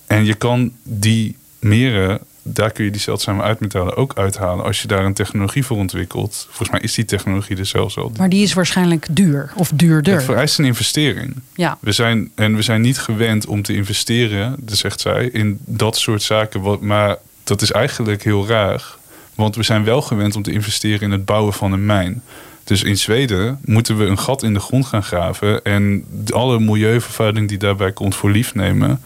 [0.08, 4.88] En je kan die meren daar kun je die zeldzame uitmetalen ook uithalen als je
[4.88, 6.46] daar een technologie voor ontwikkelt.
[6.48, 8.12] Volgens mij is die technologie er zelfs al.
[8.18, 10.14] Maar die is waarschijnlijk duur of duurder.
[10.14, 11.36] Het vereist een investering.
[11.56, 11.78] Ja.
[11.80, 16.22] We zijn, en we zijn niet gewend om te investeren, zegt zij, in dat soort
[16.22, 16.62] zaken.
[16.62, 18.96] Wat, maar dat is eigenlijk heel raar.
[19.36, 22.24] Want we zijn wel gewend om te investeren in het bouwen van een mijn.
[22.64, 27.48] Dus in Zweden moeten we een gat in de grond gaan graven en alle milieuvervuiling
[27.48, 29.02] die daarbij komt voor lief nemen.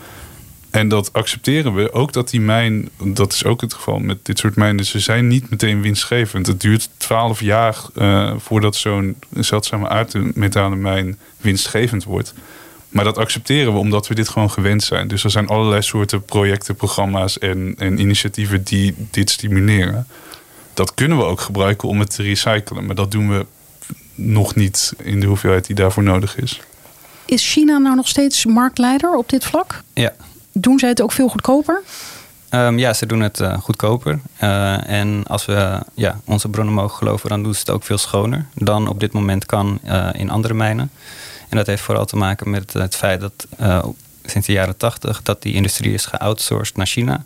[0.75, 1.93] En dat accepteren we.
[1.93, 5.27] Ook dat die mijn, dat is ook het geval met dit soort mijnen, ze zijn
[5.27, 6.47] niet meteen winstgevend.
[6.47, 12.33] Het duurt 12 jaar uh, voordat zo'n zeldzame aardmetalenmijn winstgevend wordt.
[12.89, 15.07] Maar dat accepteren we omdat we dit gewoon gewend zijn.
[15.07, 20.07] Dus er zijn allerlei soorten projecten, programma's en, en initiatieven die dit stimuleren.
[20.73, 22.85] Dat kunnen we ook gebruiken om het te recyclen.
[22.85, 23.45] Maar dat doen we
[24.15, 26.61] nog niet in de hoeveelheid die daarvoor nodig is.
[27.25, 29.83] Is China nou nog steeds marktleider op dit vlak?
[29.93, 30.13] Ja.
[30.57, 31.81] Doen zij het ook veel goedkoper?
[32.49, 34.19] Um, ja, ze doen het uh, goedkoper.
[34.43, 37.97] Uh, en als we ja, onze bronnen mogen geloven, dan doen ze het ook veel
[37.97, 40.91] schoner dan op dit moment kan uh, in andere mijnen.
[41.49, 43.47] En dat heeft vooral te maken met het feit dat
[44.23, 47.25] sinds de jaren tachtig dat die industrie is geoutsourced naar China.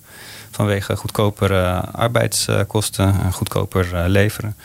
[0.52, 4.56] Vanwege goedkopere arbeidskosten en goedkoper leveren.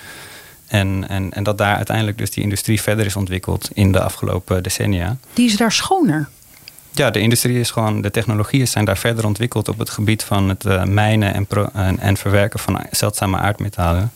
[0.67, 4.63] En, en, en dat daar uiteindelijk dus die industrie verder is ontwikkeld in de afgelopen
[4.63, 5.17] decennia.
[5.33, 6.29] Die is daar schoner?
[6.97, 10.49] Ja, de industrie is gewoon, de technologieën zijn daar verder ontwikkeld op het gebied van
[10.49, 14.13] het uh, mijnen en, pro, en, en, verwerken van zeldzame aardmetalen.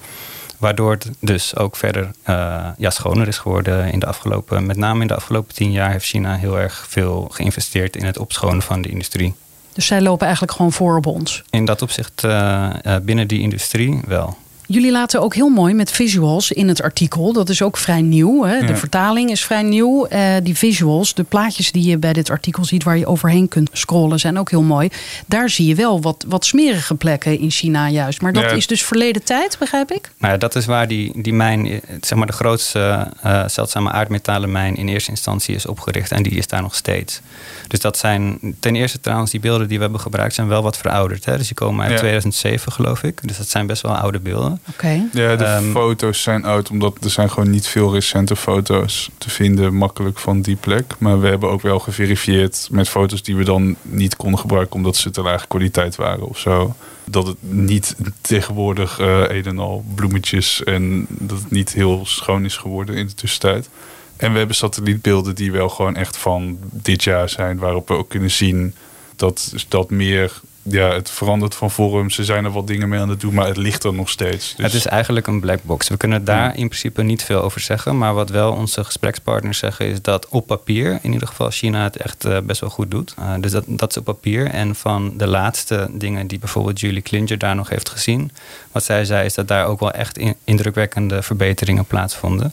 [0.59, 5.01] Waardoor het dus ook verder uh, ja, schoner is geworden in de afgelopen, met name
[5.01, 8.83] in de afgelopen tien jaar heeft China heel erg veel geïnvesteerd in het opschonen van
[8.83, 9.35] de industrie.
[9.73, 11.43] Dus zij lopen eigenlijk gewoon voor op ons?
[11.51, 12.71] In dat opzicht uh,
[13.03, 14.37] binnen die industrie wel.
[14.71, 17.33] Jullie laten ook heel mooi met visuals in het artikel.
[17.33, 18.45] Dat is ook vrij nieuw.
[18.45, 18.67] Hè?
[18.67, 20.07] De vertaling is vrij nieuw.
[20.09, 22.85] Uh, die visuals, de plaatjes die je bij dit artikel ziet...
[22.85, 24.89] waar je overheen kunt scrollen, zijn ook heel mooi.
[25.27, 28.21] Daar zie je wel wat, wat smerige plekken in China juist.
[28.21, 28.51] Maar dat ja.
[28.51, 30.11] is dus verleden tijd, begrijp ik?
[30.19, 34.77] Nou ja, dat is waar die, die mijn, zeg maar de grootste uh, zeldzame aardmetalenmijn...
[34.77, 36.11] in eerste instantie is opgericht.
[36.11, 37.21] En die is daar nog steeds.
[37.69, 40.35] Dus dat zijn ten eerste trouwens, die beelden die we hebben gebruikt...
[40.35, 41.25] zijn wel wat verouderd.
[41.25, 41.37] Hè?
[41.37, 41.99] Dus die komen uit ja.
[41.99, 43.21] 2007, geloof ik.
[43.23, 44.58] Dus dat zijn best wel oude beelden.
[44.71, 45.09] Okay.
[45.13, 49.31] Ja, de um, foto's zijn oud, omdat er zijn gewoon niet veel recente foto's te
[49.31, 50.95] vinden makkelijk van die plek.
[50.99, 54.97] Maar we hebben ook wel geverifieerd met foto's die we dan niet konden gebruiken omdat
[54.97, 56.75] ze te lage kwaliteit waren of zo.
[57.05, 62.45] Dat het niet tegenwoordig uh, een en al bloemetjes en dat het niet heel schoon
[62.45, 63.69] is geworden in de tussentijd.
[64.17, 68.09] En we hebben satellietbeelden die wel gewoon echt van dit jaar zijn, waarop we ook
[68.09, 68.75] kunnen zien
[69.17, 72.11] dat dat meer ja, het verandert van vorm.
[72.11, 74.55] Ze zijn er wat dingen mee aan het doen, maar het ligt er nog steeds.
[74.57, 74.65] Dus...
[74.65, 75.89] Het is eigenlijk een black box.
[75.89, 77.99] We kunnen daar in principe niet veel over zeggen.
[77.99, 81.97] Maar wat wel onze gesprekspartners zeggen, is dat op papier, in ieder geval China het
[81.97, 83.15] echt uh, best wel goed doet.
[83.19, 84.47] Uh, dus dat, dat is op papier.
[84.47, 88.31] En van de laatste dingen die bijvoorbeeld Julie Klinger daar nog heeft gezien,
[88.73, 92.53] wat zij zei, is dat daar ook wel echt in, indrukwekkende verbeteringen plaatsvonden.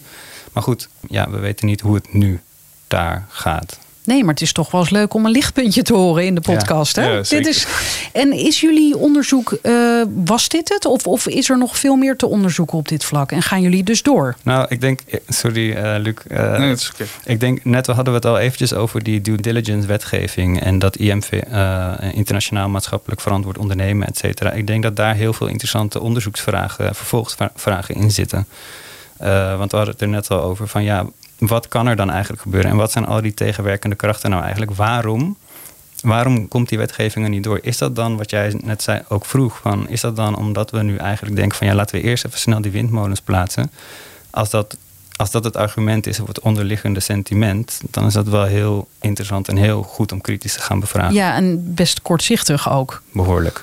[0.54, 2.42] Maar goed, ja, we weten niet hoe het nu
[2.88, 3.80] daar gaat.
[4.06, 6.42] Nee, maar het is toch wel eens leuk om een lichtpuntje te horen in de
[6.42, 6.96] podcast.
[6.96, 7.10] Ja, hè?
[7.10, 7.68] ja, dit is,
[8.12, 10.86] en is jullie onderzoek, uh, was dit het?
[10.86, 13.32] Of, of is er nog veel meer te onderzoeken op dit vlak?
[13.32, 14.36] En gaan jullie dus door?
[14.44, 16.16] Nou, ik denk, sorry uh, Luc.
[16.28, 17.08] Uh, nee, het is okay.
[17.26, 20.62] Ik denk, net hadden we het al eventjes over die due diligence wetgeving.
[20.62, 21.32] En dat IMV,
[22.14, 24.52] internationaal maatschappelijk verantwoord ondernemen, et cetera.
[24.52, 28.48] Ik denk dat daar heel veel interessante onderzoeksvragen, vervolgsvragen in zitten.
[29.58, 31.06] want we hadden het er net al over van ja,
[31.48, 32.72] wat kan er dan eigenlijk gebeuren?
[32.72, 34.72] En wat zijn al die tegenwerkende krachten nou eigenlijk?
[34.72, 35.38] Waarom?
[36.02, 37.60] Waarom komt die wetgeving er niet door?
[37.62, 39.60] Is dat dan wat jij net zei, ook vroeg?
[39.62, 42.40] Van, is dat dan omdat we nu eigenlijk denken van ja, laten we eerst even
[42.40, 43.72] snel die windmolens plaatsen?
[44.30, 44.78] Als dat,
[45.16, 49.48] als dat het argument is of het onderliggende sentiment, dan is dat wel heel interessant
[49.48, 51.14] en heel goed om kritisch te gaan bevragen.
[51.14, 53.02] Ja, en best kortzichtig ook.
[53.12, 53.62] Behoorlijk.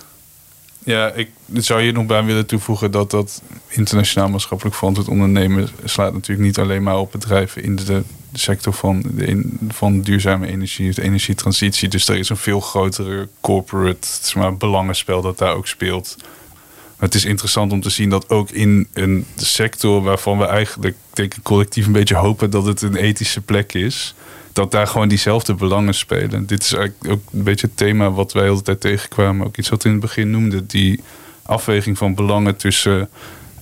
[0.84, 6.12] Ja, ik zou hier nog bij willen toevoegen dat dat internationaal maatschappelijk verantwoord ondernemen slaat
[6.12, 11.02] natuurlijk niet alleen maar op bedrijven in de, sector van, de van duurzame energie, de
[11.02, 11.88] energietransitie.
[11.88, 16.16] Dus er is een veel grotere corporate zeg maar, belangenspel dat daar ook speelt.
[16.96, 21.34] Het is interessant om te zien dat ook in een sector waarvan we eigenlijk denk
[21.34, 24.14] ik, collectief een beetje hopen dat het een ethische plek is
[24.52, 26.46] dat daar gewoon diezelfde belangen spelen.
[26.46, 29.46] Dit is eigenlijk ook een beetje het thema wat wij altijd tegenkwamen.
[29.46, 30.66] Ook iets wat we in het begin noemden.
[30.66, 31.00] Die
[31.42, 33.08] afweging van belangen tussen...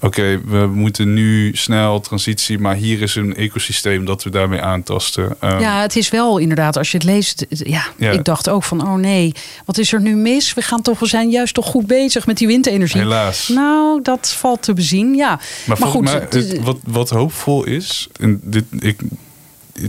[0.02, 5.36] Oké, we moeten nu snel transitie, maar hier is een ecosysteem dat we daarmee aantasten.
[5.44, 8.64] Um, ja, het is wel inderdaad, als je het leest, ja, ja, ik dacht ook
[8.64, 9.32] van, oh nee,
[9.64, 10.54] wat is er nu mis?
[10.54, 13.00] We gaan toch, we zijn juist toch goed bezig met die windenergie.
[13.00, 13.48] Helaas.
[13.48, 15.40] Nou, dat valt te bezien, ja.
[15.66, 19.00] Maar, maar goed, maar het, wat, wat hoopvol is, en dit, ik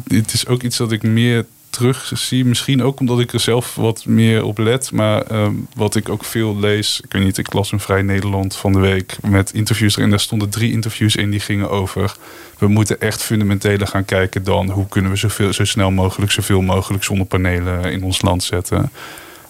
[0.07, 2.45] het is ook iets dat ik meer terug zie.
[2.45, 4.91] Misschien ook omdat ik er zelf wat meer op let.
[4.91, 7.01] Maar um, wat ik ook veel lees.
[7.03, 9.17] Ik weet niet, ik las een Vrij Nederland van de week.
[9.21, 10.09] Met interviews erin.
[10.09, 12.15] Daar stonden drie interviews in die gingen over.
[12.57, 14.69] We moeten echt fundamenteler gaan kijken dan.
[14.69, 18.91] Hoe kunnen we zoveel, zo snel mogelijk zoveel mogelijk zonnepanelen in ons land zetten.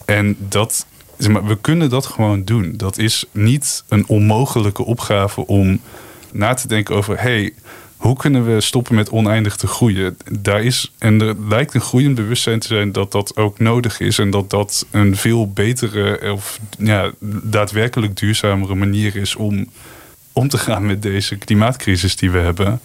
[0.06, 0.86] En dat.
[1.30, 2.74] Maar, we kunnen dat gewoon doen.
[2.78, 5.80] Dat is niet een onmogelijke opgave om
[6.32, 7.22] na te denken over.
[7.22, 7.54] Hey,
[8.02, 10.18] hoe kunnen we stoppen met oneindig te groeien?
[10.40, 14.20] Daar is, en er lijkt een groeiend bewustzijn te zijn dat dat ook nodig is.
[14.20, 17.12] En dat dat een veel betere of ja,
[17.44, 19.68] daadwerkelijk duurzamere manier is om
[20.34, 22.80] om te gaan met deze klimaatcrisis die we hebben.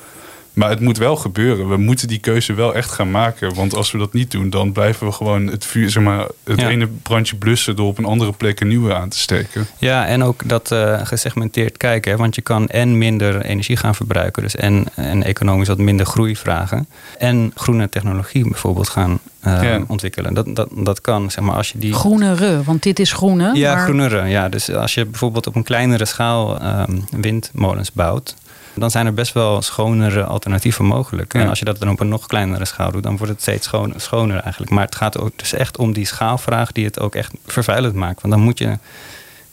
[0.57, 1.69] Maar het moet wel gebeuren.
[1.69, 3.55] We moeten die keuze wel echt gaan maken.
[3.55, 6.63] Want als we dat niet doen, dan blijven we gewoon het vuur, zeg maar, het
[6.63, 9.67] ene brandje blussen door op een andere plek een nieuwe aan te steken.
[9.79, 12.19] Ja, en ook dat uh, gesegmenteerd kijken.
[12.19, 14.43] Want je kan en minder energie gaan verbruiken.
[14.43, 16.89] Dus en, en economisch wat minder groei vragen.
[17.19, 20.35] En groene technologie bijvoorbeeld gaan uh, ontwikkelen.
[20.35, 21.93] Dat, dat, dat kan, zeg maar, als je die...
[21.93, 23.51] Groenere, want dit is groene.
[23.55, 23.85] Ja, maar...
[23.85, 24.29] groenere.
[24.29, 28.35] Ja, dus als je bijvoorbeeld op een kleinere schaal um, windmolens bouwt
[28.77, 31.35] dan zijn er best wel schonere alternatieven mogelijk.
[31.35, 33.71] En als je dat dan op een nog kleinere schaal doet, dan wordt het steeds
[33.97, 34.73] schoner eigenlijk.
[34.73, 38.23] Maar het gaat ook dus echt om die schaalvraag die het ook echt vervuilend maakt.
[38.23, 38.79] Want dan moet je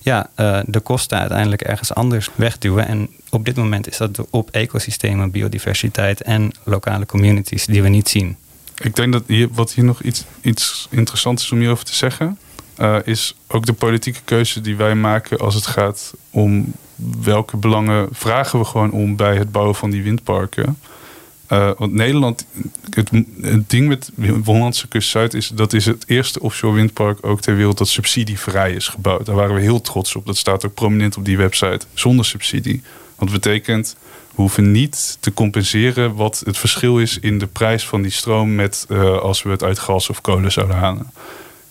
[0.04, 2.88] ja, uh, de kosten uiteindelijk ergens anders wegduwen.
[2.88, 8.10] En op dit moment is dat op ecosystemen, biodiversiteit en lokale communities die we niet
[8.10, 8.38] zien.
[8.82, 12.38] Ik denk dat hier, wat hier nog iets, iets interessants is om hierover te zeggen,
[12.78, 16.74] uh, is ook de politieke keuze die wij maken als het gaat om
[17.22, 20.78] welke belangen vragen we gewoon om bij het bouwen van die windparken.
[21.50, 22.46] Uh, want Nederland,
[22.90, 23.10] het,
[23.68, 24.12] ding met
[24.44, 28.74] Hollandse Kust Zuid is dat is het eerste offshore windpark ook ter wereld dat subsidievrij
[28.74, 29.26] is gebouwd.
[29.26, 30.26] Daar waren we heel trots op.
[30.26, 31.86] Dat staat ook prominent op die website.
[31.94, 32.82] Zonder subsidie.
[33.16, 33.96] Want dat betekent,
[34.36, 38.56] we hoeven niet te compenseren wat het verschil is in de prijs van die stroom
[38.56, 41.12] met uh, als we het uit gas of kolen zouden halen.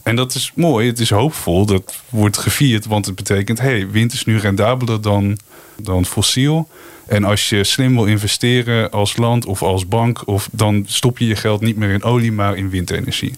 [0.02, 4.12] En dat is mooi, het is hoopvol, dat wordt gevierd, want het betekent: hey, wind
[4.12, 5.38] is nu rendabeler dan,
[5.76, 6.68] dan fossiel.
[7.06, 11.26] En als je slim wil investeren als land of als bank, of, dan stop je
[11.26, 13.34] je geld niet meer in olie, maar in windenergie.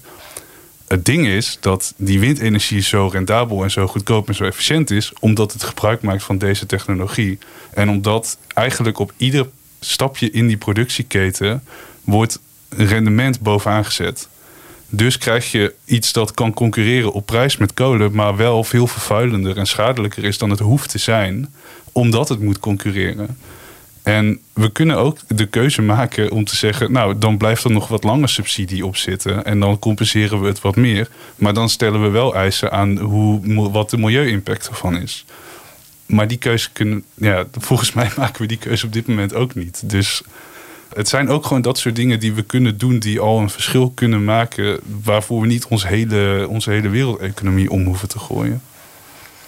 [0.87, 5.13] Het ding is dat die windenergie zo rendabel en zo goedkoop en zo efficiënt is,
[5.19, 7.37] omdat het gebruik maakt van deze technologie.
[7.73, 9.49] En omdat eigenlijk op ieder
[9.79, 11.63] stapje in die productieketen
[12.03, 14.27] wordt rendement bovenaan gezet.
[14.89, 19.57] Dus krijg je iets dat kan concurreren op prijs met kolen, maar wel veel vervuilender
[19.57, 21.53] en schadelijker is dan het hoeft te zijn,
[21.91, 23.37] omdat het moet concurreren.
[24.05, 27.87] En we kunnen ook de keuze maken om te zeggen, nou, dan blijft er nog
[27.87, 31.09] wat langer subsidie op zitten en dan compenseren we het wat meer.
[31.35, 35.25] Maar dan stellen we wel eisen aan hoe, wat de milieu-impact ervan is.
[36.05, 39.55] Maar die keuze kunnen, ja, volgens mij maken we die keuze op dit moment ook
[39.55, 39.89] niet.
[39.89, 40.21] Dus
[40.95, 43.89] het zijn ook gewoon dat soort dingen die we kunnen doen, die al een verschil
[43.89, 48.61] kunnen maken, waarvoor we niet ons hele, onze hele wereldeconomie om hoeven te gooien.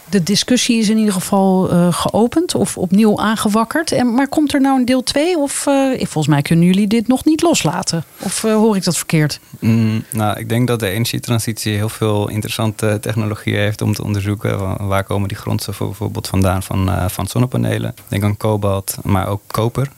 [0.09, 3.91] De discussie is in ieder geval uh, geopend of opnieuw aangewakkerd.
[3.91, 5.37] En, maar komt er nou een deel 2?
[5.37, 8.03] Of uh, volgens mij kunnen jullie dit nog niet loslaten?
[8.19, 9.39] Of uh, hoor ik dat verkeerd?
[9.59, 14.87] Mm, nou, ik denk dat de energietransitie heel veel interessante technologieën heeft om te onderzoeken.
[14.87, 17.89] Waar komen die grondstoffen bijvoorbeeld vandaan van, van zonnepanelen?
[17.89, 19.89] Ik denk aan kobalt, maar ook koper.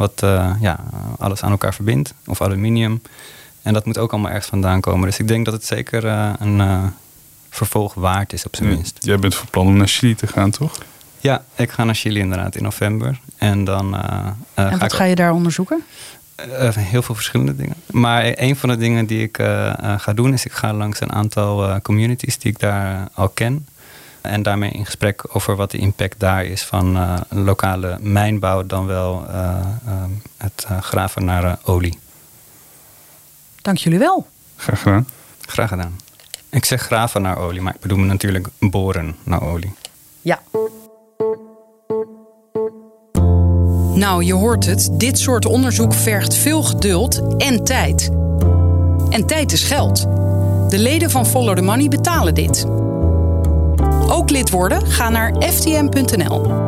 [0.00, 0.80] Wat uh, ja,
[1.18, 2.14] alles aan elkaar verbindt.
[2.26, 3.02] Of aluminium.
[3.62, 5.08] En dat moet ook allemaal ergens vandaan komen.
[5.08, 6.84] Dus ik denk dat het zeker uh, een uh,
[7.50, 8.96] vervolg waard is, op zijn minst.
[9.00, 10.72] Jij bent van plan om naar Chili te gaan, toch?
[11.18, 13.20] Ja, ik ga naar Chili inderdaad in november.
[13.36, 13.96] En dan.
[14.54, 15.82] en wat ga, je daar onderzoeken?
[16.78, 17.74] heel veel verschillende dingen.
[17.90, 19.36] Maar een van de dingen die ik
[19.96, 23.66] ga doen is: ik ga langs een aantal communities die ik daar al ken.
[24.20, 28.86] En daarmee in gesprek over wat de impact daar is van uh, lokale mijnbouw dan
[28.86, 29.34] wel uh,
[29.86, 30.02] uh,
[30.36, 31.98] het graven naar olie.
[33.62, 34.26] Dank jullie wel.
[34.56, 35.06] Graag gedaan.
[35.46, 35.96] Graag gedaan.
[36.50, 39.72] Ik zeg graven naar olie, maar ik bedoel natuurlijk boren naar olie.
[40.20, 40.40] Ja.
[43.94, 44.90] Nou, je hoort het.
[44.92, 48.10] Dit soort onderzoek vergt veel geduld en tijd.
[49.10, 50.02] En tijd is geld.
[50.70, 52.66] De leden van Follow the Money betalen dit.
[54.10, 54.86] Ook lid worden?
[54.86, 56.59] Ga naar ftm.nl.